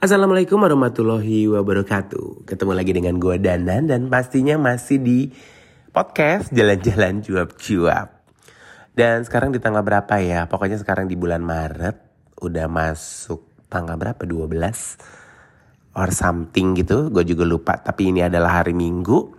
[0.00, 2.48] Assalamualaikum warahmatullahi wabarakatuh.
[2.48, 5.28] Ketemu lagi dengan gue Danan dan pastinya masih di
[5.92, 8.08] podcast Jalan-Jalan Cuap-Cuap.
[8.96, 10.48] Dan sekarang di tanggal berapa ya?
[10.48, 12.00] Pokoknya sekarang di bulan Maret
[12.40, 14.24] udah masuk tanggal berapa?
[14.24, 17.12] 12 or something gitu.
[17.12, 17.76] Gue juga lupa.
[17.76, 19.36] Tapi ini adalah hari Minggu.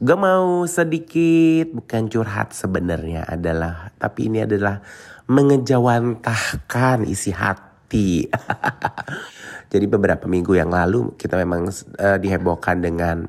[0.00, 4.80] Gue mau sedikit bukan curhat sebenarnya adalah tapi ini adalah
[5.28, 8.24] mengejawantahkan isi hati.
[9.68, 13.28] Jadi beberapa minggu yang lalu kita memang uh, dihebohkan dengan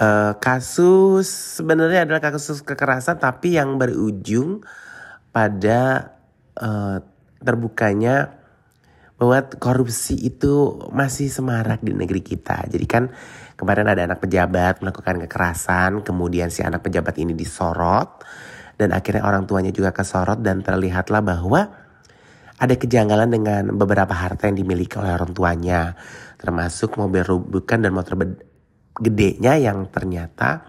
[0.00, 4.64] uh, kasus sebenarnya adalah kasus kekerasan tapi yang berujung
[5.32, 6.12] pada
[6.56, 7.04] uh,
[7.44, 8.40] terbukanya
[9.20, 12.66] bahwa korupsi itu masih semarak di negeri kita.
[12.66, 13.06] Jadi kan
[13.54, 18.24] kemarin ada anak pejabat melakukan kekerasan, kemudian si anak pejabat ini disorot
[18.80, 21.70] dan akhirnya orang tuanya juga kesorot dan terlihatlah bahwa
[22.58, 25.96] ada kejanggalan dengan beberapa harta yang dimiliki oleh orang tuanya,
[26.36, 28.16] termasuk mobil rubukan dan motor
[28.98, 30.68] gedenya yang ternyata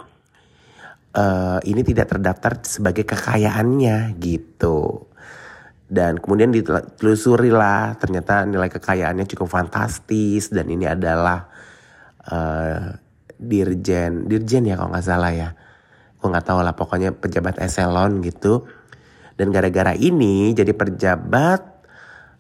[1.14, 5.08] uh, ini tidak terdaftar sebagai kekayaannya gitu.
[5.94, 11.45] Dan kemudian ditelusuri lah, ternyata nilai kekayaannya cukup fantastis dan ini adalah
[12.26, 12.98] uh,
[13.38, 15.50] dirjen, dirjen ya kalau nggak salah ya.
[16.17, 18.66] Gue nggak tahu lah, pokoknya pejabat eselon gitu.
[19.38, 21.73] Dan gara-gara ini jadi pejabat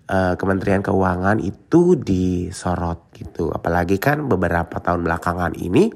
[0.09, 3.53] uh, Kementerian Keuangan itu disorot gitu.
[3.53, 5.91] Apalagi kan beberapa tahun belakangan ini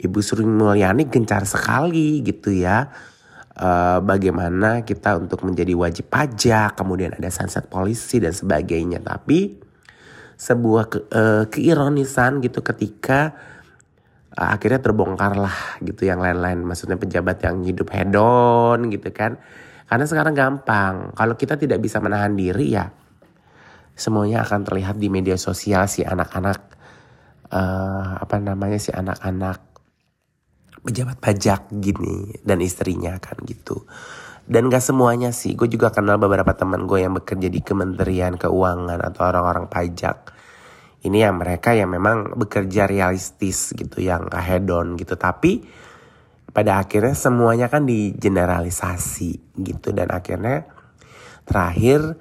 [0.00, 2.88] Ibu Sri Mulyani gencar sekali gitu ya.
[3.54, 8.98] Uh, bagaimana kita untuk menjadi wajib pajak, kemudian ada sunset polisi dan sebagainya.
[8.98, 9.62] Tapi
[10.34, 13.30] sebuah ke, uh, keironisan gitu ketika
[14.34, 16.66] uh, akhirnya terbongkar lah gitu yang lain-lain.
[16.66, 19.38] Maksudnya pejabat yang hidup hedon gitu kan
[19.94, 20.94] karena sekarang gampang.
[21.14, 22.90] Kalau kita tidak bisa menahan diri ya
[23.94, 26.58] semuanya akan terlihat di media sosial si anak-anak
[27.54, 29.62] uh, apa namanya si anak-anak
[30.82, 33.86] pejabat pajak gini dan istrinya kan gitu.
[34.44, 39.00] Dan gak semuanya sih, gue juga kenal beberapa teman gue yang bekerja di Kementerian Keuangan
[39.00, 40.36] atau orang-orang pajak.
[41.00, 45.16] Ini yang mereka yang memang bekerja realistis gitu, yang hedon gitu.
[45.16, 45.64] Tapi
[46.54, 50.70] pada akhirnya semuanya kan digeneralisasi gitu dan akhirnya
[51.42, 52.14] terakhir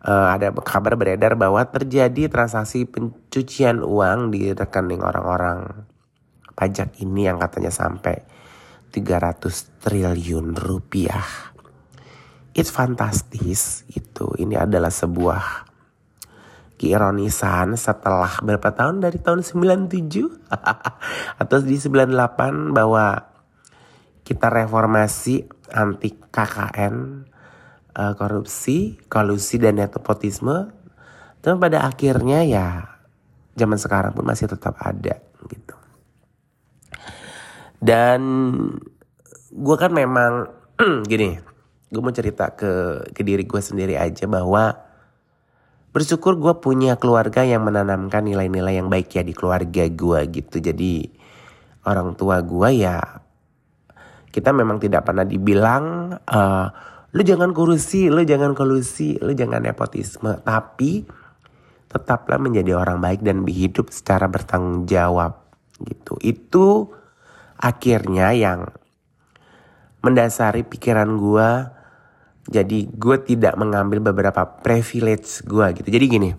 [0.00, 5.86] uh, ada kabar beredar bahwa terjadi transaksi pencucian uang di rekening orang-orang
[6.56, 8.24] pajak ini yang katanya sampai
[8.96, 11.52] 300 triliun rupiah.
[12.56, 14.32] It's fantastis itu.
[14.40, 15.68] Ini adalah sebuah
[16.80, 20.48] keironisan setelah berapa tahun dari tahun 97
[21.44, 23.35] atau di 98 bahwa
[24.26, 26.94] kita reformasi anti KKN
[27.94, 30.74] uh, korupsi, kolusi dan nepotisme.
[31.38, 32.98] Tapi pada akhirnya ya
[33.54, 35.74] zaman sekarang pun masih tetap ada gitu.
[37.78, 38.20] Dan
[39.54, 40.50] gue kan memang
[41.10, 41.38] gini,
[41.94, 44.74] gue mau cerita ke ke diri gue sendiri aja bahwa
[45.94, 50.58] bersyukur gue punya keluarga yang menanamkan nilai-nilai yang baik ya di keluarga gue gitu.
[50.58, 51.14] Jadi
[51.86, 53.22] orang tua gue ya
[54.36, 56.68] kita memang tidak pernah dibilang uh,
[57.16, 61.08] lu jangan korupsi, lu jangan kolusi, lu jangan nepotisme, tapi
[61.88, 65.40] tetaplah menjadi orang baik dan hidup secara bertanggung jawab
[65.80, 66.20] gitu.
[66.20, 66.92] Itu
[67.56, 68.68] akhirnya yang
[70.04, 71.50] mendasari pikiran gue.
[72.46, 75.88] Jadi gue tidak mengambil beberapa privilege gue gitu.
[75.88, 76.30] Jadi gini,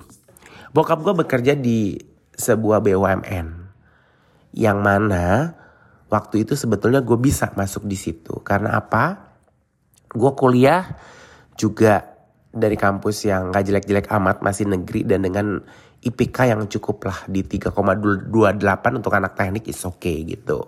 [0.72, 1.98] bokap gue bekerja di
[2.38, 3.48] sebuah BUMN
[4.54, 5.58] yang mana
[6.08, 9.28] waktu itu sebetulnya gue bisa masuk di situ karena apa?
[10.08, 10.88] gue kuliah
[11.60, 12.16] juga
[12.48, 15.60] dari kampus yang gak jelek-jelek amat masih negeri dan dengan
[16.00, 18.32] IPK yang cukup lah di 3,28
[18.96, 20.64] untuk anak teknik is okay gitu.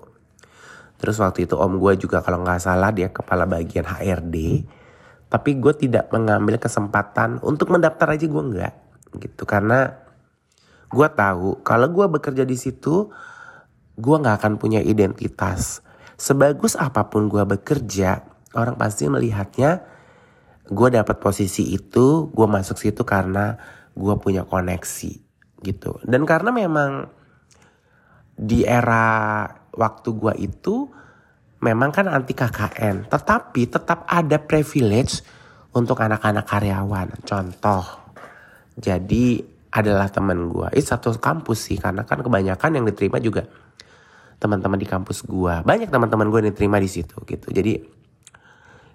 [1.00, 4.68] Terus waktu itu om gue juga kalau nggak salah dia kepala bagian HRD.
[5.30, 8.74] Tapi gue tidak mengambil kesempatan untuk mendaftar aja gue nggak
[9.22, 9.94] gitu karena
[10.90, 13.14] gue tahu kalau gue bekerja di situ
[13.99, 15.84] gue nggak akan punya identitas.
[16.16, 18.23] Sebagus apa pun gue bekerja,
[18.55, 19.84] orang pasti melihatnya
[20.69, 23.59] gue dapat posisi itu gue masuk situ karena
[23.91, 25.11] gue punya koneksi
[25.59, 25.99] gitu.
[26.07, 27.11] Dan karena memang
[28.40, 29.43] di era
[29.75, 30.87] waktu gue itu
[31.59, 35.19] memang kan anti KKN tetapi tetap ada privilege
[35.75, 37.19] untuk anak-anak karyawan.
[37.28, 37.84] Contoh
[38.79, 43.46] jadi adalah teman gue itu satu kampus sih karena kan kebanyakan yang diterima juga
[44.40, 47.52] teman-teman di kampus gue banyak teman-teman yang diterima di situ gitu.
[47.52, 47.76] Jadi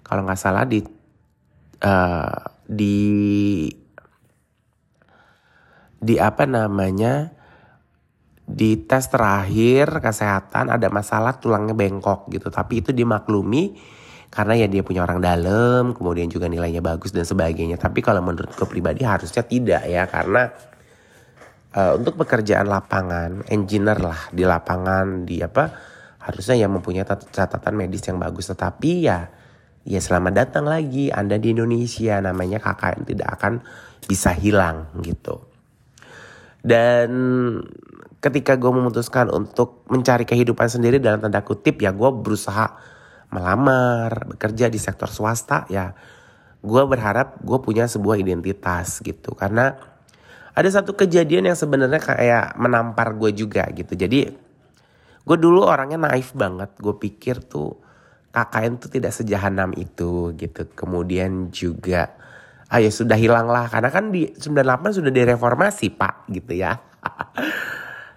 [0.01, 0.81] kalau nggak salah di
[1.85, 3.69] uh, di
[6.01, 7.33] di apa namanya
[8.45, 12.49] di tes terakhir kesehatan ada masalah tulangnya bengkok gitu.
[12.49, 13.73] Tapi itu dimaklumi
[14.29, 17.77] karena ya dia punya orang dalam kemudian juga nilainya bagus dan sebagainya.
[17.77, 20.49] Tapi kalau menurut gue pribadi harusnya tidak ya karena
[21.75, 25.93] uh, untuk pekerjaan lapangan engineer lah di lapangan di apa
[26.23, 28.49] harusnya yang mempunyai catatan medis yang bagus.
[28.49, 29.29] Tetapi ya
[29.85, 33.53] ya selamat datang lagi Anda di Indonesia namanya KKN tidak akan
[34.09, 35.45] bisa hilang gitu.
[36.65, 37.09] Dan
[38.17, 42.73] ketika gue memutuskan untuk mencari kehidupan sendiri dalam tanda kutip ya gue berusaha
[43.29, 45.93] melamar bekerja di sektor swasta ya
[46.65, 49.37] gue berharap gue punya sebuah identitas gitu.
[49.37, 49.94] Karena
[50.55, 53.91] ada satu kejadian yang sebenarnya kayak menampar gue juga gitu.
[53.91, 54.31] Jadi
[55.27, 56.71] gue dulu orangnya naif banget.
[56.79, 57.75] Gue pikir tuh
[58.31, 60.63] KKN tuh tidak sejahanam itu gitu.
[60.71, 62.15] Kemudian juga
[62.71, 63.67] ah ya sudah hilang lah.
[63.67, 66.79] Karena kan di 98 sudah direformasi pak gitu ya.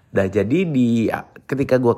[0.09, 1.05] Nah jadi di
[1.45, 1.93] ketika gue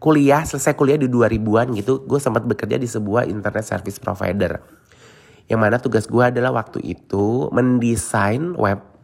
[0.00, 4.56] kuliah selesai kuliah di 2000-an gitu gue sempat bekerja di sebuah internet service provider.
[5.44, 8.95] Yang mana tugas gue adalah waktu itu mendesain web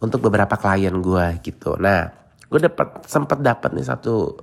[0.00, 1.76] untuk beberapa klien gue gitu.
[1.80, 2.10] Nah
[2.46, 4.38] gue dapat sempat dapat nih satu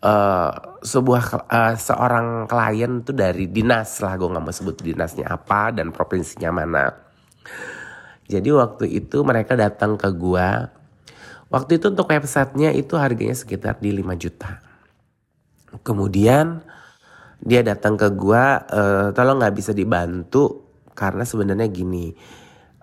[0.00, 5.74] uh, sebuah uh, seorang klien tuh dari dinas lah gue nggak mau sebut dinasnya apa
[5.74, 6.90] dan provinsinya mana.
[8.30, 10.48] Jadi waktu itu mereka datang ke gue
[11.50, 14.62] Waktu itu untuk websitenya itu harganya sekitar di 5 juta.
[15.82, 16.62] Kemudian
[17.42, 22.12] dia datang ke gua, e, tolong nggak bisa dibantu karena sebenarnya gini,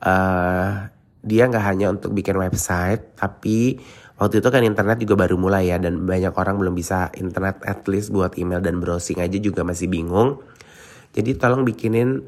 [0.01, 0.89] uh,
[1.27, 3.77] dia nggak hanya untuk bikin website, tapi
[4.15, 7.83] waktu itu kan internet juga baru mulai ya dan banyak orang belum bisa internet at
[7.91, 10.39] least buat email dan browsing aja juga masih bingung.
[11.11, 12.25] Jadi tolong bikinin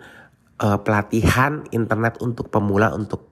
[0.59, 3.31] uh, pelatihan internet untuk pemula untuk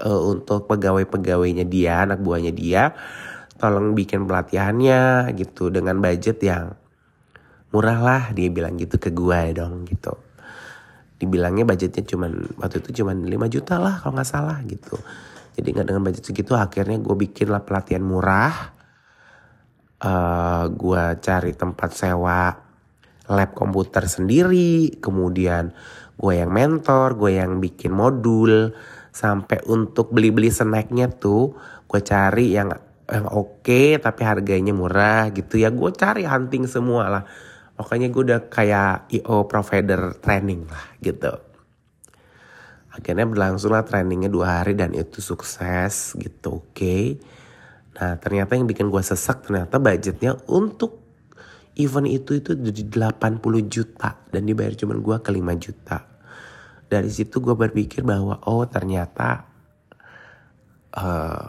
[0.00, 2.96] uh, untuk pegawai-pegawainya dia, anak buahnya dia,
[3.60, 6.74] tolong bikin pelatihannya gitu dengan budget yang
[7.72, 10.12] murah lah dia bilang gitu ke gue dong gitu.
[11.22, 14.98] Dibilangnya budgetnya cuman waktu itu cuman 5 juta lah kalau nggak salah gitu.
[15.54, 18.74] Jadi nggak dengan budget segitu akhirnya gue bikin lah pelatihan murah.
[20.02, 22.50] Uh, eh, gue cari tempat sewa
[23.30, 25.70] lab komputer sendiri, kemudian
[26.18, 28.74] gue yang mentor, gue yang bikin modul,
[29.12, 31.52] sampai untuk beli-beli snacknya tuh
[31.84, 32.72] gue cari yang
[33.12, 37.24] yang oke okay, tapi harganya murah gitu ya gue cari hunting semua lah
[37.76, 41.32] pokoknya gue udah kayak io provider training lah gitu.
[42.92, 46.76] Akhirnya berlangsung lah trainingnya dua hari dan itu sukses gitu oke.
[46.76, 47.04] Okay.
[47.92, 50.96] nah ternyata yang bikin gue sesek ternyata budgetnya untuk
[51.76, 55.98] event itu itu jadi 80 juta dan dibayar cuman gue ke 5 juta.
[56.88, 59.48] Dari situ gue berpikir bahwa oh ternyata
[60.96, 61.44] uh,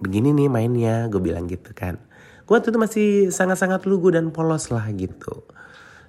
[0.00, 1.96] begini nih mainnya gue bilang gitu kan.
[2.44, 5.44] Gue tuh masih sangat-sangat lugu dan polos lah gitu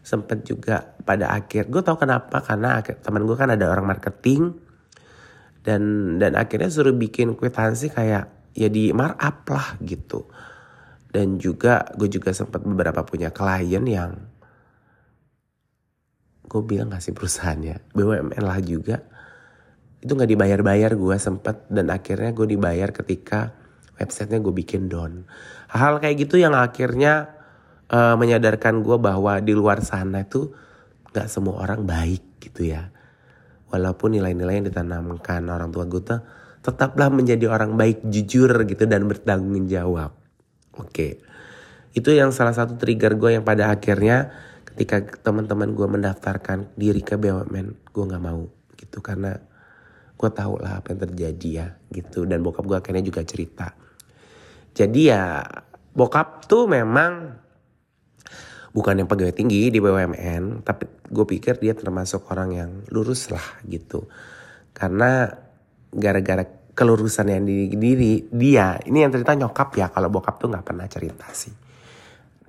[0.04, 1.72] sempet juga pada akhir.
[1.72, 4.54] Gue tau kenapa karena teman gue kan ada orang marketing.
[5.64, 10.28] Dan dan akhirnya suruh bikin kwitansi kayak ya di markup lah gitu.
[11.08, 14.12] Dan juga gue juga sempat beberapa punya klien yang
[16.44, 19.08] gue bilang sih perusahaannya BUMN lah juga.
[20.04, 23.56] Itu nggak dibayar-bayar gue sempet dan akhirnya gue dibayar ketika
[23.96, 25.24] websitenya gue bikin down.
[25.72, 27.43] Hal, -hal kayak gitu yang akhirnya
[27.90, 30.54] uh, menyadarkan gue bahwa di luar sana itu
[31.12, 32.94] nggak semua orang baik gitu ya.
[33.74, 36.22] Walaupun nilai-nilai yang ditanamkan orang tua gue tuh
[36.64, 40.16] tetaplah menjadi orang baik jujur gitu dan bertanggung jawab.
[40.78, 40.90] Oke.
[40.90, 41.14] Okay.
[41.94, 44.34] itu yang salah satu trigger gue yang pada akhirnya
[44.66, 49.38] ketika teman-teman gue mendaftarkan diri ke BUMN gue nggak mau gitu karena
[50.18, 53.78] gue tahu lah apa yang terjadi ya gitu dan bokap gue akhirnya juga cerita.
[54.74, 55.46] Jadi ya
[55.94, 57.43] bokap tuh memang
[58.74, 63.62] bukan yang pegawai tinggi di BUMN tapi gue pikir dia termasuk orang yang lurus lah
[63.70, 64.10] gitu
[64.74, 65.30] karena
[65.94, 70.66] gara-gara kelurusan yang di diri dia ini yang cerita nyokap ya kalau bokap tuh nggak
[70.66, 71.54] pernah cerita sih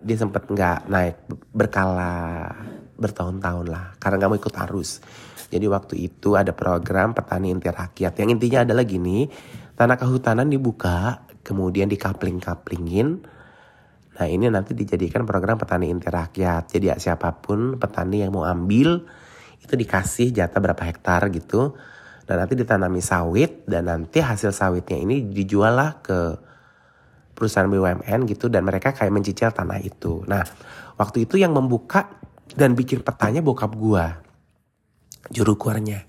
[0.04, 1.16] dia sempat nggak naik
[1.52, 2.52] berkala
[2.94, 5.00] bertahun-tahun lah karena nggak mau ikut arus.
[5.48, 9.28] Jadi waktu itu ada program petani inti rakyat yang intinya adalah gini,
[9.78, 13.22] tanah kehutanan dibuka, kemudian dikapling-kaplingin.
[14.14, 16.70] Nah ini nanti dijadikan program petani inti rakyat.
[16.70, 19.02] Jadi ya, siapa pun petani yang mau ambil
[19.58, 21.74] itu dikasih jatah berapa hektar gitu.
[22.24, 26.18] Dan nanti ditanami sawit dan nanti hasil sawitnya ini dijual lah ke
[27.34, 30.24] perusahaan BUMN gitu dan mereka kayak mencicil tanah itu.
[30.24, 30.40] Nah,
[30.96, 32.16] waktu itu yang membuka
[32.54, 34.24] dan bikin petanya bokap gua.
[35.28, 36.06] Juru kuarnya.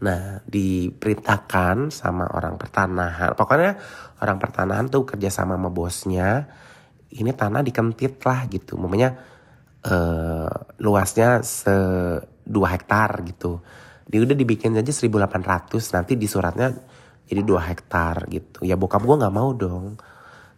[0.00, 3.36] Nah, diperintahkan sama orang pertanahan.
[3.36, 3.80] Pokoknya
[4.20, 6.46] orang pertanahan tuh kerja sama sama bosnya.
[7.10, 8.78] Ini tanah dikentit lah gitu.
[8.78, 9.18] Mamanya
[9.82, 11.74] eh, luasnya se
[12.46, 13.62] 2 hektar gitu.
[14.10, 16.74] Dia udah dibikin aja 1800 nanti di suratnya
[17.26, 18.66] jadi 2 hektar gitu.
[18.66, 19.98] Ya bokap gue nggak mau dong.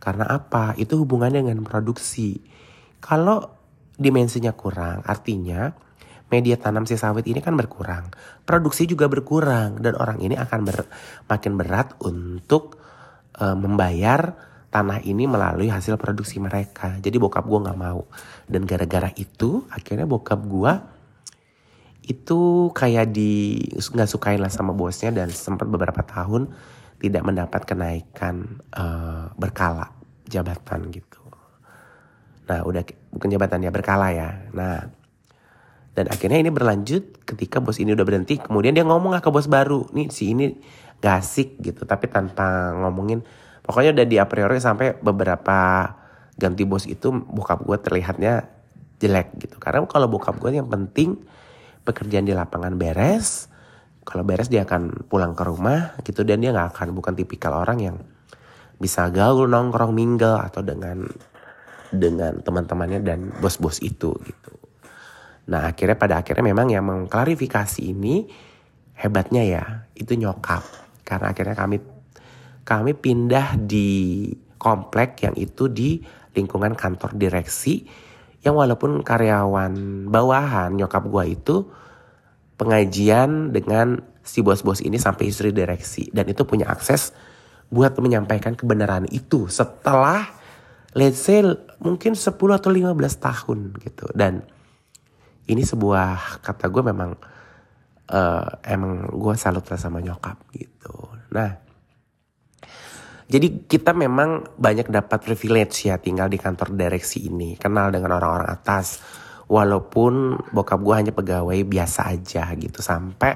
[0.03, 0.75] Karena apa?
[0.77, 2.43] Itu hubungannya dengan produksi.
[2.99, 3.63] Kalau
[3.97, 5.71] dimensinya kurang, artinya
[6.33, 8.09] media tanam si sawit ini kan berkurang,
[8.49, 10.89] produksi juga berkurang dan orang ini akan ber,
[11.29, 12.81] makin berat untuk
[13.37, 14.33] uh, membayar
[14.73, 16.97] tanah ini melalui hasil produksi mereka.
[16.97, 18.09] Jadi bokap gue nggak mau
[18.49, 20.73] dan gara-gara itu akhirnya bokap gue
[22.03, 26.51] itu kayak di nggak sukain lah sama bosnya dan sempat beberapa tahun
[26.99, 29.93] tidak mendapat kenaikan uh, berkala
[30.27, 31.21] jabatan gitu.
[32.49, 34.51] Nah udah bukan jabatan ya berkala ya.
[34.57, 34.89] Nah
[35.93, 38.41] dan akhirnya ini berlanjut ketika bos ini udah berhenti.
[38.41, 39.85] Kemudian dia ngomong ke bos baru.
[39.93, 40.57] Nih si ini
[41.05, 41.85] gak asik gitu.
[41.85, 43.21] Tapi tanpa ngomongin.
[43.63, 45.87] Pokoknya udah di a priori sampai beberapa
[46.35, 48.43] ganti bos itu bokap gue terlihatnya
[48.99, 49.57] jelek gitu.
[49.63, 51.19] Karena kalau bokap gue yang penting
[51.87, 53.47] pekerjaan di lapangan beres.
[54.03, 56.27] Kalau beres dia akan pulang ke rumah gitu.
[56.27, 57.97] Dan dia gak akan bukan tipikal orang yang
[58.83, 61.07] bisa gaul nongkrong mingle atau dengan
[61.93, 64.53] dengan teman-temannya dan bos-bos itu gitu.
[65.53, 68.27] Nah akhirnya pada akhirnya memang yang mengklarifikasi ini
[68.97, 69.65] hebatnya ya
[69.95, 70.65] itu nyokap
[71.07, 71.79] karena akhirnya kami
[72.63, 75.99] kami pindah di komplek yang itu di
[76.33, 77.85] lingkungan kantor direksi
[78.43, 81.67] yang walaupun karyawan bawahan nyokap gua itu
[82.59, 87.11] pengajian dengan si bos-bos ini sampai istri direksi dan itu punya akses
[87.73, 90.31] buat menyampaikan kebenaran itu setelah
[90.95, 91.43] let's say
[91.83, 94.47] mungkin 10 atau 15 tahun gitu dan
[95.51, 97.19] ini sebuah kata gue memang
[98.13, 100.95] uh, emang gue salut sama nyokap gitu.
[101.35, 101.59] Nah,
[103.33, 108.53] jadi kita memang banyak dapat privilege ya tinggal di kantor direksi ini, kenal dengan orang-orang
[108.53, 109.01] atas.
[109.49, 112.85] Walaupun bokap gue hanya pegawai biasa aja gitu.
[112.85, 113.33] Sampai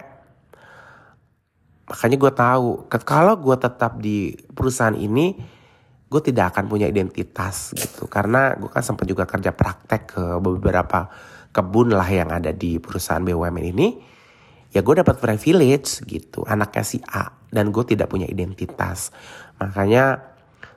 [1.88, 2.68] makanya gue tahu
[3.08, 5.32] kalau gue tetap di perusahaan ini
[6.06, 8.04] gue tidak akan punya identitas gitu.
[8.04, 11.08] Karena gue kan sempat juga kerja praktek ke beberapa
[11.56, 13.88] kebun lah yang ada di perusahaan BUMN ini.
[14.76, 16.44] Ya gue dapat privilege gitu.
[16.44, 19.10] Anaknya si A dan gue tidak punya identitas.
[19.60, 20.20] Makanya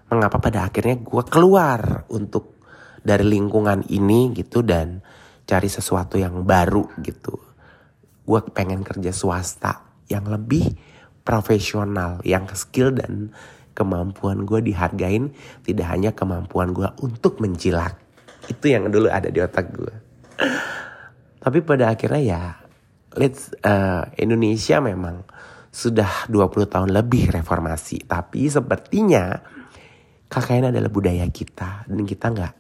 [0.10, 2.60] mengapa pada akhirnya gue keluar untuk
[3.00, 5.02] dari lingkungan ini gitu dan
[5.46, 7.38] cari sesuatu yang baru gitu.
[8.26, 10.78] Gue pengen kerja swasta yang lebih
[11.26, 13.34] profesional yang skill dan
[13.78, 15.32] kemampuan gue dihargain
[15.64, 17.96] tidak hanya kemampuan gue untuk menjilat.
[18.50, 19.94] Itu yang dulu ada di otak gue.
[21.40, 22.42] Tapi pada akhirnya ya
[23.16, 25.24] let's uh, Indonesia memang
[25.70, 28.06] sudah 20 tahun lebih reformasi.
[28.10, 29.38] Tapi sepertinya
[30.30, 31.86] KKN adalah budaya kita.
[31.86, 32.56] Dan kita nggak.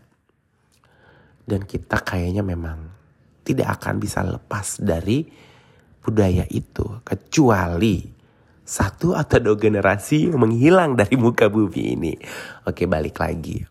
[1.50, 2.90] Dan kita kayaknya memang
[3.42, 5.26] tidak akan bisa lepas dari
[6.06, 7.02] budaya itu.
[7.02, 8.06] Kecuali
[8.70, 12.14] satu atau dua generasi menghilang dari muka bumi ini.
[12.70, 13.66] Oke balik lagi.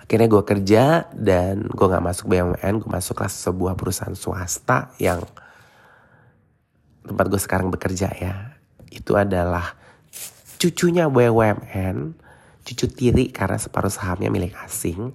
[0.00, 5.20] Akhirnya gue kerja dan gue nggak masuk BUMN gue masuklah sebuah perusahaan swasta yang
[7.02, 8.56] tempat gue sekarang bekerja ya
[8.92, 9.74] itu adalah
[10.58, 12.14] cucunya BUMN
[12.62, 15.10] cucu tiri karena separuh sahamnya milik asing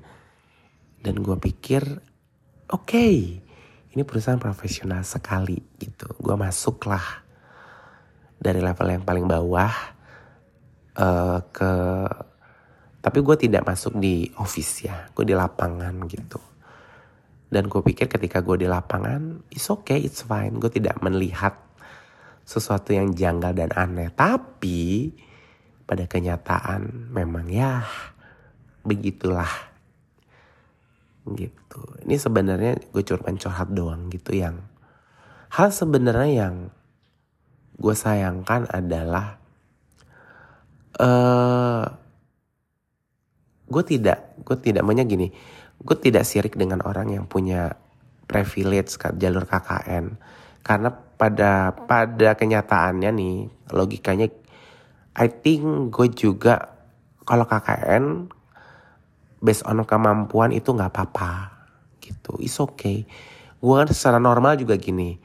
[0.99, 1.83] dan gue pikir
[2.67, 3.39] oke okay,
[3.95, 7.23] ini perusahaan profesional sekali gitu gue masuklah
[8.37, 9.73] dari level yang paling bawah
[10.99, 11.71] uh, ke
[13.07, 16.43] tapi gue tidak masuk di office ya, gue di lapangan gitu.
[17.47, 20.59] Dan gue pikir ketika gue di lapangan, it's okay, it's fine.
[20.59, 21.55] Gue tidak melihat
[22.47, 24.07] sesuatu yang janggal dan aneh.
[24.15, 25.11] Tapi
[25.83, 27.83] pada kenyataan memang ya
[28.87, 29.51] begitulah
[31.35, 31.83] gitu.
[32.07, 34.63] Ini sebenarnya gue cuma curhat doang gitu yang
[35.51, 36.55] hal sebenarnya yang
[37.77, 39.37] gue sayangkan adalah
[41.03, 41.85] uh,
[43.67, 45.29] gue tidak gue tidak maunya gini
[45.77, 47.77] gue tidak sirik dengan orang yang punya
[48.25, 50.17] privilege jalur KKN
[50.65, 53.35] karena pada pada kenyataannya nih
[53.73, 54.29] logikanya
[55.17, 56.77] I think gue juga
[57.25, 58.29] kalau KKN
[59.41, 61.57] based on kemampuan itu nggak apa-apa
[61.99, 62.37] gitu.
[62.39, 63.09] Is okay.
[63.57, 65.17] Gue kan secara normal juga gini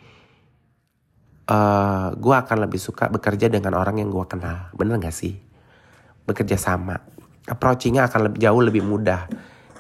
[1.53, 4.73] uh, gue akan lebih suka bekerja dengan orang yang gue kenal.
[4.75, 5.37] Bener gak sih?
[6.25, 6.97] Bekerja sama.
[7.45, 9.27] Approachingnya akan lebih, jauh lebih mudah.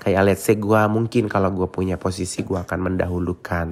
[0.02, 3.66] Kayak let's say gue mungkin kalau gue punya posisi gue akan mendahulukan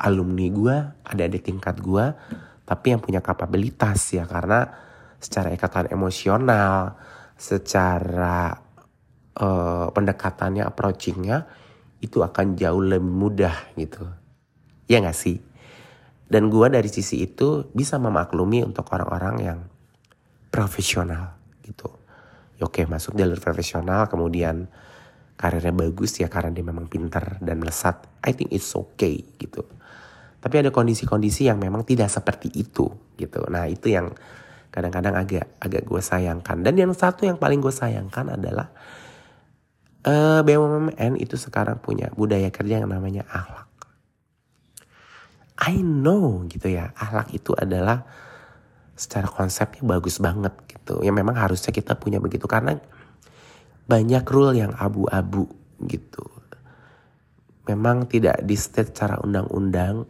[0.00, 2.06] alumni gue, ada di tingkat gue,
[2.64, 4.66] tapi yang punya kapabilitas ya karena
[5.20, 6.96] secara ikatan emosional,
[7.36, 8.52] secara
[9.40, 11.48] uh, pendekatannya, approachingnya
[12.04, 14.04] itu akan jauh lebih mudah gitu.
[14.84, 15.40] Ya gak sih?
[16.24, 19.58] Dan gua dari sisi itu bisa memaklumi untuk orang-orang yang
[20.48, 21.88] profesional gitu.
[22.56, 24.66] Ya, oke masuk jalur profesional kemudian
[25.34, 28.06] karirnya bagus ya karena dia memang pintar dan melesat.
[28.22, 29.66] I think it's okay gitu.
[30.38, 32.86] Tapi ada kondisi-kondisi yang memang tidak seperti itu
[33.16, 33.40] gitu.
[33.48, 34.12] Nah itu yang
[34.68, 36.60] kadang-kadang agak agak gue sayangkan.
[36.60, 38.68] Dan yang satu yang paling gue sayangkan adalah
[40.04, 43.70] uh, eh, BUMN itu sekarang punya budaya kerja yang namanya akhlak.
[45.54, 48.04] I know gitu ya, akhlak itu adalah
[48.94, 51.00] secara konsepnya bagus banget gitu.
[51.00, 52.78] Ya memang harusnya kita punya begitu karena
[53.84, 55.48] banyak rule yang abu-abu
[55.84, 56.24] gitu.
[57.64, 60.04] Memang tidak di state secara undang-undang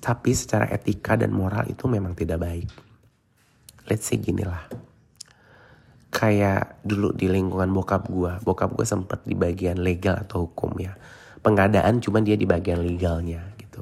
[0.00, 2.68] tapi secara etika dan moral itu memang tidak baik.
[3.88, 4.68] Let's say gini lah.
[6.12, 8.32] Kayak dulu di lingkungan bokap gue.
[8.44, 10.92] Bokap gue sempat di bagian legal atau hukum ya.
[11.40, 13.80] Pengadaan cuma dia di bagian legalnya gitu.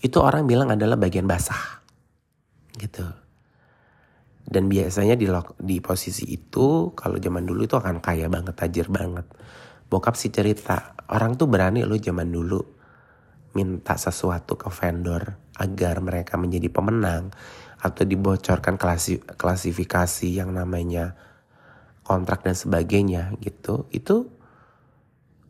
[0.00, 1.84] Itu orang bilang adalah bagian basah.
[2.72, 3.21] Gitu.
[4.52, 5.24] Dan biasanya di,
[5.64, 9.24] di posisi itu kalau zaman dulu itu akan kaya banget, tajir banget.
[9.88, 12.60] Bokap sih cerita, orang tuh berani loh zaman dulu
[13.56, 17.32] minta sesuatu ke vendor agar mereka menjadi pemenang
[17.80, 21.16] atau dibocorkan klasi, klasifikasi yang namanya
[22.04, 23.88] kontrak dan sebagainya gitu.
[23.88, 24.28] Itu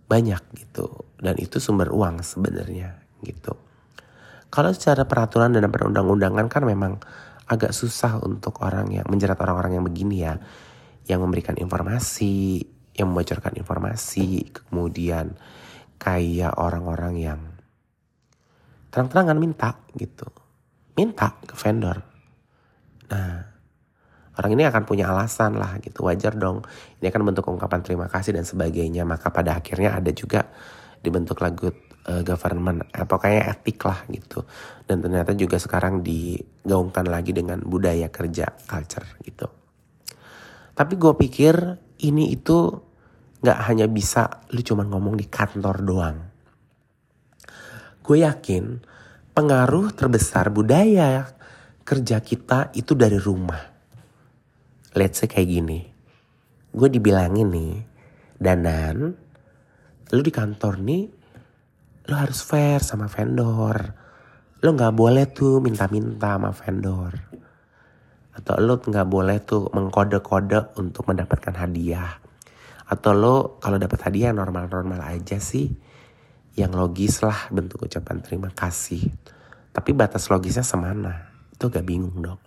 [0.07, 1.11] banyak gitu.
[1.19, 3.59] Dan itu sumber uang sebenarnya gitu.
[4.53, 7.01] Kalau secara peraturan dan perundang-undangan kan memang
[7.53, 10.41] agak susah untuk orang yang menjerat orang-orang yang begini ya
[11.05, 12.65] yang memberikan informasi
[12.97, 15.37] yang membocorkan informasi kemudian
[16.03, 17.41] kayak orang-orang yang
[18.93, 20.29] terang-terangan minta gitu.
[20.93, 22.05] Minta ke vendor.
[23.09, 23.41] Nah,
[24.37, 26.05] orang ini akan punya alasan lah gitu.
[26.05, 26.61] Wajar dong.
[27.01, 29.09] Ini akan bentuk ungkapan terima kasih dan sebagainya.
[29.09, 30.45] Maka pada akhirnya ada juga
[31.03, 31.69] dibentuk lagu
[32.09, 32.87] uh, government.
[32.95, 34.47] Eh, pokoknya etik lah gitu.
[34.87, 39.51] Dan ternyata juga sekarang digaungkan lagi dengan budaya kerja culture gitu.
[40.73, 41.55] Tapi gue pikir
[42.07, 42.73] ini itu
[43.43, 46.19] gak hanya bisa lu cuma ngomong di kantor doang
[48.03, 48.83] gue yakin
[49.31, 51.39] pengaruh terbesar budaya
[51.87, 53.63] kerja kita itu dari rumah.
[54.93, 55.81] Let's say kayak gini.
[56.75, 57.75] Gue dibilangin nih,
[58.37, 59.15] Danan,
[60.13, 61.05] lu di kantor nih,
[62.09, 63.97] lu harus fair sama vendor.
[64.63, 67.13] Lu gak boleh tuh minta-minta sama vendor.
[68.37, 72.21] Atau lu gak boleh tuh mengkode-kode untuk mendapatkan hadiah.
[72.87, 75.73] Atau lu kalau dapat hadiah normal-normal aja sih
[76.53, 79.09] yang logis lah bentuk ucapan terima kasih.
[79.73, 81.33] Tapi batas logisnya semana?
[81.57, 82.41] Itu gak bingung dong.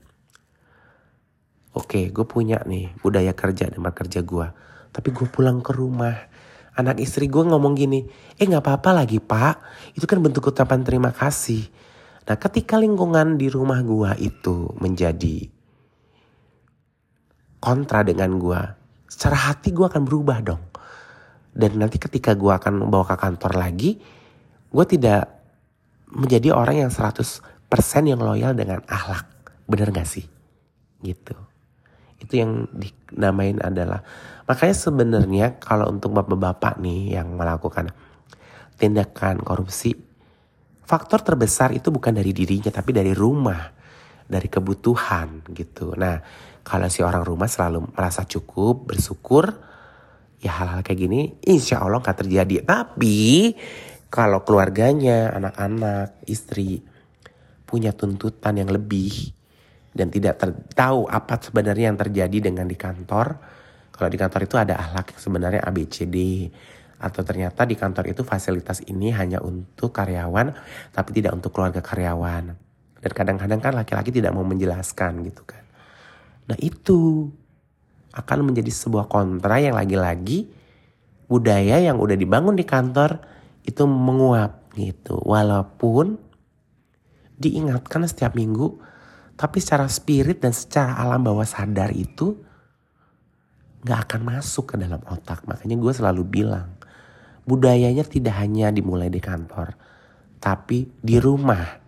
[1.75, 4.47] Oke, gue punya nih budaya kerja tempat kerja gue.
[4.93, 6.15] Tapi gue pulang ke rumah.
[6.75, 8.03] Anak istri gue ngomong gini,
[8.35, 9.63] eh gak apa-apa lagi pak.
[9.95, 11.63] Itu kan bentuk ucapan terima kasih.
[12.25, 15.47] Nah ketika lingkungan di rumah gue itu menjadi
[17.63, 18.61] kontra dengan gue.
[19.07, 20.63] Secara hati gue akan berubah dong
[21.55, 23.95] dan nanti ketika gue akan membawa ke kantor lagi,
[24.67, 25.31] gue tidak
[26.11, 27.39] menjadi orang yang 100%
[28.03, 29.23] yang loyal dengan akhlak.
[29.63, 30.27] Bener gak sih?
[30.99, 31.31] Gitu.
[32.25, 34.01] Itu yang dinamain adalah.
[34.49, 37.93] Makanya sebenarnya kalau untuk bapak-bapak nih yang melakukan
[38.81, 39.93] tindakan korupsi,
[40.85, 43.71] faktor terbesar itu bukan dari dirinya tapi dari rumah,
[44.25, 45.93] dari kebutuhan gitu.
[45.97, 46.17] Nah,
[46.65, 49.53] kalau si orang rumah selalu merasa cukup, bersyukur,
[50.41, 52.65] ya hal-hal kayak gini insya Allah gak terjadi.
[52.65, 53.53] Tapi
[54.09, 56.81] kalau keluarganya, anak-anak, istri
[57.65, 59.33] punya tuntutan yang lebih
[59.95, 60.43] dan tidak
[60.75, 63.39] tahu apa sebenarnya yang terjadi dengan di kantor.
[63.95, 66.51] Kalau di kantor itu ada ahlak sebenarnya ABCD
[66.99, 70.51] atau ternyata di kantor itu fasilitas ini hanya untuk karyawan
[70.91, 72.51] tapi tidak untuk keluarga karyawan.
[72.99, 75.63] Dan kadang-kadang kan laki-laki tidak mau menjelaskan gitu kan.
[76.51, 77.31] Nah itu
[78.11, 80.51] akan menjadi sebuah kontra yang lagi-lagi
[81.31, 83.23] budaya yang udah dibangun di kantor
[83.63, 85.23] itu menguap gitu.
[85.23, 86.19] Walaupun
[87.39, 88.79] diingatkan setiap minggu,
[89.35, 92.39] tapi secara spirit dan secara alam bawah sadar itu
[93.85, 95.43] gak akan masuk ke dalam otak.
[95.45, 96.73] Makanya gue selalu bilang,
[97.45, 99.75] budayanya tidak hanya dimulai di kantor,
[100.41, 101.85] tapi di rumah.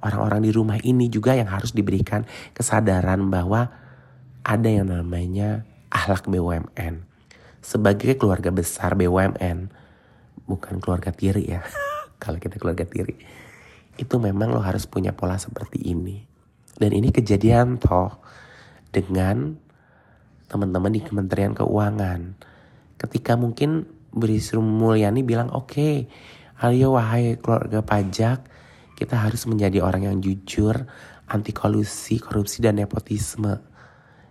[0.00, 2.24] Orang-orang di rumah ini juga yang harus diberikan
[2.56, 3.68] kesadaran bahwa
[4.40, 7.04] ada yang namanya ahlak BUMN.
[7.60, 9.68] Sebagai keluarga besar BUMN,
[10.48, 11.60] bukan keluarga tiri ya.
[12.22, 13.16] Kalau kita keluarga tiri.
[14.00, 16.29] itu memang lo harus punya pola seperti ini.
[16.80, 18.16] Dan ini kejadian toh
[18.88, 19.52] dengan
[20.48, 22.40] teman-teman di Kementerian Keuangan.
[22.96, 25.94] Ketika mungkin Bri Sri Mulyani bilang oke, okay,
[26.64, 28.48] ayo wahai keluarga pajak,
[28.96, 30.88] kita harus menjadi orang yang jujur,
[31.28, 33.60] anti kolusi, korupsi dan nepotisme.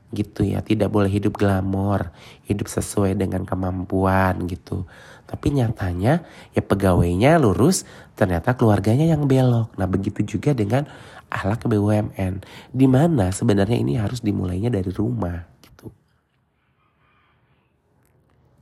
[0.09, 2.09] Gitu ya tidak boleh hidup glamor
[2.49, 4.89] hidup sesuai dengan kemampuan gitu.
[5.29, 6.25] Tapi nyatanya
[6.57, 7.85] ya pegawainya lurus
[8.17, 9.77] ternyata keluarganya yang belok.
[9.77, 10.89] Nah begitu juga dengan
[11.29, 12.41] ahlak BUMN
[12.73, 15.87] di mana sebenarnya ini harus dimulainya dari rumah gitu.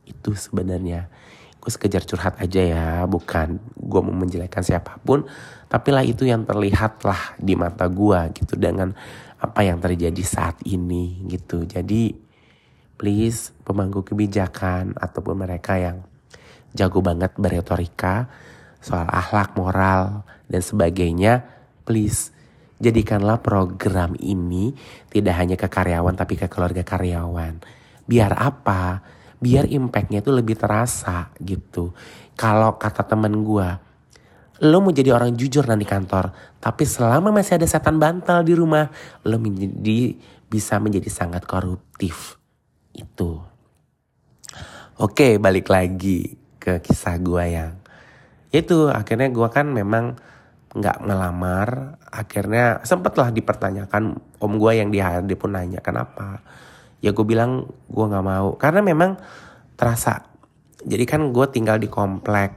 [0.07, 1.07] Itu sebenarnya.
[1.57, 5.27] Gue sekejar curhat aja ya bukan gue mau menjelekkan siapa pun
[5.67, 8.95] tapi lah itu yang terlihat lah di mata gue gitu dengan
[9.37, 11.67] apa yang terjadi saat ini gitu.
[11.67, 12.15] Jadi
[12.95, 16.07] please pemangku kebijakan ataupun mereka yang
[16.71, 18.31] jago banget beretorika
[18.81, 21.43] soal akhlak, moral dan sebagainya,
[21.83, 22.31] please
[22.77, 24.73] jadikanlah program ini
[25.09, 27.61] tidak hanya ke karyawan tapi ke keluarga karyawan.
[28.05, 29.01] Biar apa?
[29.37, 31.93] Biar impactnya itu lebih terasa gitu.
[32.37, 33.69] Kalau kata temen gue,
[34.65, 36.33] lo mau jadi orang jujur nanti kantor.
[36.57, 38.89] Tapi selama masih ada setan bantal di rumah,
[39.25, 40.17] lo menjadi
[40.49, 42.37] bisa menjadi sangat koruptif.
[42.93, 43.41] Itu.
[44.97, 47.73] Oke, balik lagi ke kisah gue yang
[48.51, 50.15] itu akhirnya gue kan memang
[50.75, 56.43] nggak ngelamar akhirnya sempetlah dipertanyakan om gue yang di HRD pun nanya kenapa?
[56.99, 58.57] Ya gue bilang gue nggak mau.
[58.59, 59.15] Karena memang
[59.77, 60.27] terasa.
[60.83, 62.53] Jadi kan gue tinggal di komplek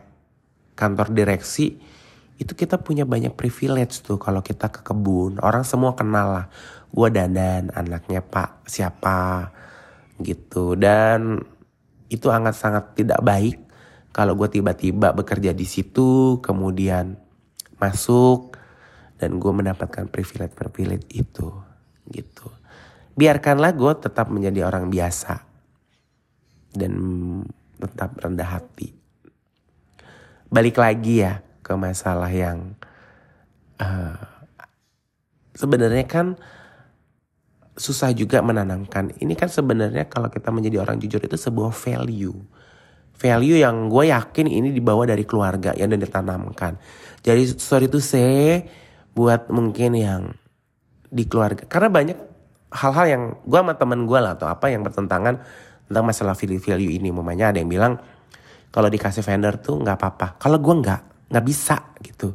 [0.74, 1.76] kantor direksi
[2.40, 5.36] itu kita punya banyak privilege tuh kalau kita ke kebun.
[5.44, 6.46] Orang semua kenal lah.
[6.88, 9.52] Gue dandan anaknya pak siapa
[10.24, 10.74] gitu.
[10.74, 11.36] Dan
[12.10, 13.60] itu sangat sangat tidak baik
[14.10, 17.14] kalau gue tiba-tiba bekerja di situ kemudian
[17.80, 18.54] masuk
[19.16, 21.48] dan gue mendapatkan privilege privilege itu
[22.12, 22.48] gitu
[23.16, 25.42] biarkanlah gue tetap menjadi orang biasa
[26.76, 26.92] dan
[27.80, 28.92] tetap rendah hati
[30.52, 32.76] balik lagi ya ke masalah yang
[33.80, 34.18] uh,
[35.54, 36.36] sebenarnya kan
[37.80, 39.16] susah juga menanamkan.
[39.16, 42.36] Ini kan sebenarnya kalau kita menjadi orang jujur itu sebuah value.
[43.20, 46.80] Value yang gue yakin ini dibawa dari keluarga yang dan ditanamkan.
[47.20, 48.64] Jadi sorry itu saya
[49.12, 50.32] buat mungkin yang
[51.12, 51.68] di keluarga.
[51.68, 52.18] Karena banyak
[52.72, 55.36] hal-hal yang gue sama temen gue lah atau apa yang bertentangan
[55.84, 57.12] tentang masalah value-value ini.
[57.12, 58.00] Mamanya ada yang bilang
[58.72, 60.40] kalau dikasih vendor tuh nggak apa-apa.
[60.40, 62.32] Kalau gue nggak, nggak bisa gitu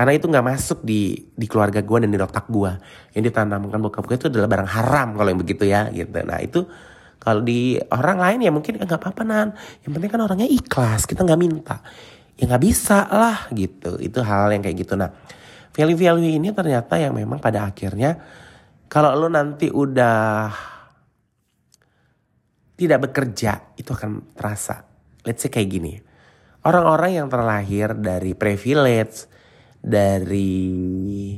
[0.00, 2.72] karena itu nggak masuk di di keluarga gue dan di otak gue
[3.12, 6.64] yang ditanamkan bokap gue itu adalah barang haram kalau yang begitu ya gitu nah itu
[7.20, 9.52] kalau di orang lain ya mungkin nggak apa-apa nan.
[9.84, 11.84] Yang penting kan orangnya ikhlas kita nggak minta.
[12.40, 14.00] Ya nggak bisa lah gitu.
[14.00, 14.96] Itu hal, yang kayak gitu.
[14.96, 15.12] Nah
[15.76, 18.16] value-value ini ternyata yang memang pada akhirnya
[18.88, 20.48] kalau lo nanti udah
[22.80, 24.88] tidak bekerja itu akan terasa.
[25.28, 26.00] Let's say kayak gini.
[26.64, 29.28] Orang-orang yang terlahir dari privilege,
[29.84, 31.36] dari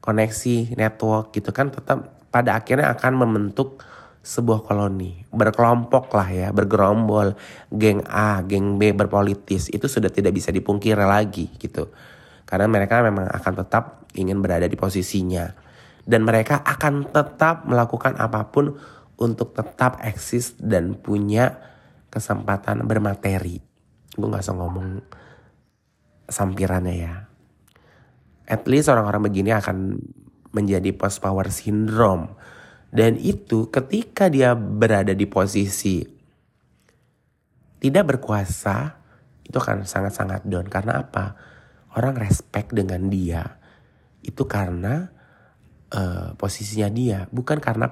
[0.00, 3.84] koneksi network gitu kan tetap pada akhirnya akan membentuk
[4.20, 5.24] sebuah koloni.
[5.32, 7.34] Berkelompok lah ya bergerombol.
[7.72, 11.88] Geng A geng B berpolitis itu sudah tidak bisa dipungkiri lagi gitu.
[12.44, 15.50] Karena mereka memang akan tetap ingin berada di posisinya.
[16.04, 18.74] Dan mereka akan tetap melakukan apa pun
[19.20, 21.60] untuk tetap eksis dan punya
[22.08, 23.60] kesempatan bermateri.
[24.16, 24.88] Gue gak usah ngomong
[26.26, 27.14] sampirannya ya.
[28.50, 30.02] At least orang-orang begini akan
[30.50, 32.34] menjadi post power syndrome.
[32.90, 36.02] Dan itu ketika dia berada di posisi
[37.80, 38.98] tidak berkuasa,
[39.46, 40.66] itu akan sangat-sangat down.
[40.66, 41.38] Karena apa?
[41.96, 43.56] Orang respect dengan dia.
[44.20, 45.08] Itu karena
[45.94, 47.18] uh, posisinya dia.
[47.30, 47.88] Bukan karena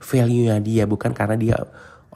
[0.00, 0.84] value-nya dia.
[0.88, 1.56] Bukan karena dia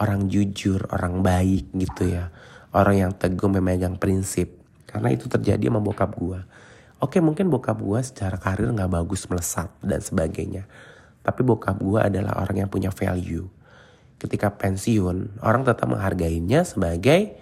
[0.01, 2.33] orang jujur, orang baik gitu ya
[2.73, 4.57] orang yang teguh memegang prinsip
[4.89, 6.41] karena itu terjadi sama bokap gue
[7.01, 10.65] oke mungkin bokap gue secara karir nggak bagus melesat dan sebagainya
[11.23, 13.47] tapi bokap gue adalah orang yang punya value
[14.19, 17.35] ketika pensiun orang tetap menghargainya sebagai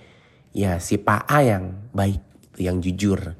[0.56, 2.22] ya si Pak A yang baik
[2.60, 3.36] yang jujur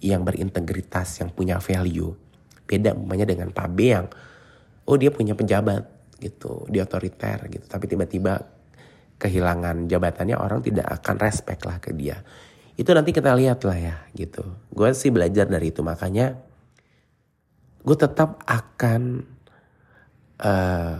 [0.00, 2.12] yang berintegritas yang punya value
[2.68, 4.06] beda umpamanya dengan Pak B yang
[4.84, 5.84] oh dia punya pejabat
[6.20, 8.56] gitu dia otoriter gitu tapi tiba-tiba
[9.16, 12.20] kehilangan jabatannya orang tidak akan respect lah ke dia.
[12.76, 14.44] Itu nanti kita lihat lah ya gitu.
[14.68, 16.36] Gue sih belajar dari itu makanya
[17.80, 19.24] gue tetap akan
[20.40, 20.98] uh,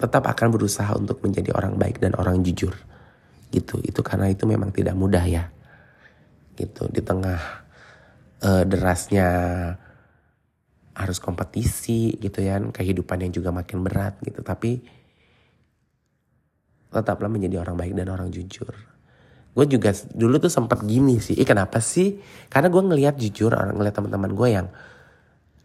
[0.00, 2.72] tetap akan berusaha untuk menjadi orang baik dan orang jujur.
[3.52, 3.76] Gitu.
[3.84, 5.52] Itu karena itu memang tidak mudah ya.
[6.56, 6.88] Gitu.
[6.88, 7.40] Di tengah
[8.40, 9.28] uh, derasnya
[10.90, 14.40] harus kompetisi gitu ya kehidupan yang juga makin berat gitu.
[14.40, 14.80] Tapi
[16.90, 18.72] tetaplah menjadi orang baik dan orang jujur.
[19.50, 21.38] Gue juga dulu tuh sempat gini sih.
[21.38, 22.18] Eh kenapa sih?
[22.50, 24.66] Karena gue ngelihat jujur orang ngelihat teman-teman gue yang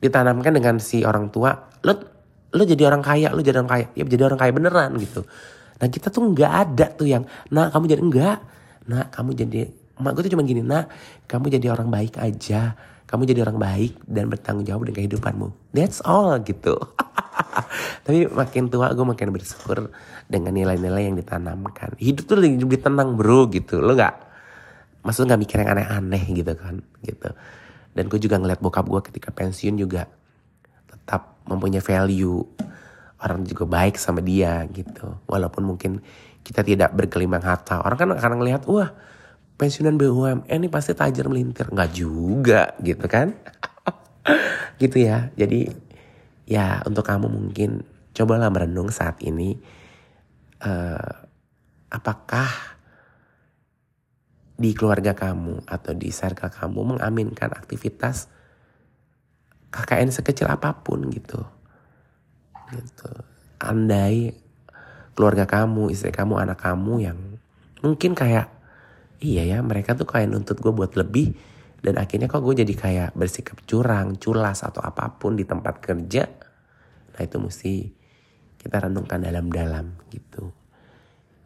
[0.02, 2.15] ditanamkan dengan si orang tua lo
[2.54, 3.86] lo jadi orang kaya lo jadi orang kaya.
[3.98, 5.26] Ya jadi orang kaya beneran gitu.
[5.82, 8.40] Nah kita tuh nggak ada tuh yang nah kamu jadi enggak
[8.86, 9.62] nah kamu jadi
[9.98, 10.86] mak gue tuh cuma gini nah
[11.26, 12.78] kamu jadi orang baik aja.
[13.06, 15.48] Kamu jadi orang baik dan bertanggung jawab dengan kehidupanmu.
[15.78, 16.74] That's all gitu.
[18.06, 19.94] Tapi makin tua gue makin bersyukur
[20.26, 21.94] dengan nilai-nilai yang ditanamkan.
[22.02, 23.78] Hidup tuh lebih tenang bro gitu.
[23.78, 24.16] Lo nggak
[25.06, 27.30] maksudnya nggak mikir yang aneh-aneh gitu kan gitu.
[27.96, 30.10] Dan gue juga ngeliat bokap gue ketika pensiun juga
[30.90, 32.42] tetap mempunyai value.
[33.22, 35.18] Orang juga baik sama dia gitu.
[35.26, 36.04] Walaupun mungkin
[36.46, 37.82] kita tidak bergelimang harta.
[37.82, 38.94] Orang kan akan ngelihat wah
[39.56, 41.72] pensiunan BUMN ini pasti tajir melintir.
[41.72, 43.34] Nggak juga gitu kan?
[44.82, 45.32] Gitu ya.
[45.40, 45.72] Jadi
[46.44, 49.56] ya untuk kamu mungkin cobalah merenung saat ini
[50.60, 51.12] uh,
[51.88, 52.76] apakah
[54.56, 58.32] di keluarga kamu atau di circle kamu mengaminkan aktivitas
[59.76, 61.44] KKN sekecil apa pun gitu
[62.72, 63.12] gitu
[63.60, 64.32] andai
[65.14, 67.20] keluarga kamu istri kamu anak kamu yang
[67.84, 68.50] mungkin kayak
[69.20, 71.36] iya ya mereka tuh kayak nuntut gue buat lebih
[71.84, 76.26] dan akhirnya kok gue jadi kayak bersikap curang culas atau apa pun di tempat kerja
[77.16, 77.74] nah itu mesti
[78.66, 80.50] kita renungkan dalam-dalam gitu.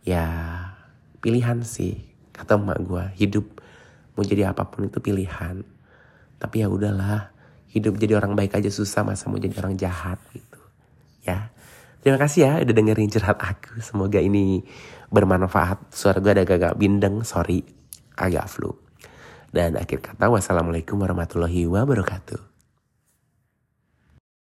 [0.08, 0.24] Ya
[1.20, 2.00] pilihan sih
[2.32, 3.60] kata emak gue hidup
[4.16, 5.68] mau jadi apa pun itu pilihan.
[6.40, 7.36] Tapi ya udahlah
[7.70, 10.60] hidup jadi orang baik aja susah masa mau jadi orang jahat gitu.
[11.24, 11.54] Ya
[12.02, 13.78] terima kasih ya udah dengerin curhat aku.
[13.86, 14.66] Semoga ini
[15.14, 15.94] bermanfaat.
[15.94, 17.62] Suara gue ada agak bindeng sorry
[18.18, 18.74] agak flu.
[19.50, 22.49] Dan akhir kata wassalamualaikum warahmatullahi wabarakatuh.